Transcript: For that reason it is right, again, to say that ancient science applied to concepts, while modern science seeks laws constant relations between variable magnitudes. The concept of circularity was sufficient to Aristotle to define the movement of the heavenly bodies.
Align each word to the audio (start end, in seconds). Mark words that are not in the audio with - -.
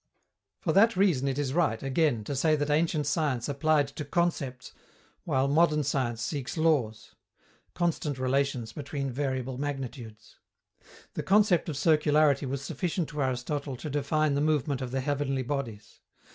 For 0.61 0.73
that 0.73 0.95
reason 0.95 1.27
it 1.27 1.37
is 1.37 1.53
right, 1.53 1.83
again, 1.83 2.23
to 2.23 2.35
say 2.35 2.55
that 2.55 2.71
ancient 2.71 3.05
science 3.05 3.47
applied 3.47 3.87
to 3.89 4.03
concepts, 4.03 4.73
while 5.25 5.47
modern 5.47 5.83
science 5.83 6.23
seeks 6.23 6.57
laws 6.57 7.13
constant 7.75 8.17
relations 8.17 8.73
between 8.73 9.11
variable 9.11 9.59
magnitudes. 9.59 10.39
The 11.13 11.21
concept 11.21 11.69
of 11.69 11.75
circularity 11.75 12.49
was 12.49 12.63
sufficient 12.63 13.09
to 13.09 13.21
Aristotle 13.21 13.75
to 13.75 13.91
define 13.91 14.33
the 14.33 14.41
movement 14.41 14.81
of 14.81 14.89
the 14.89 15.01
heavenly 15.01 15.43
bodies. 15.43 16.01